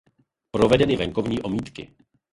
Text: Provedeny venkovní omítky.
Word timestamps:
Provedeny 0.51 0.95
venkovní 0.97 1.41
omítky. 1.41 1.95